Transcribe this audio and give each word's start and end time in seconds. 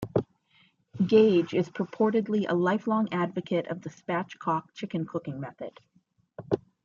Gage 1.05 1.53
is 1.53 1.69
purportedly 1.69 2.47
a 2.49 2.55
lifelong 2.55 3.07
advocate 3.13 3.67
of 3.67 3.83
the 3.83 3.91
Spatchcock 3.91 4.73
chicken 4.73 5.05
cooking 5.05 5.39
method. 5.39 5.79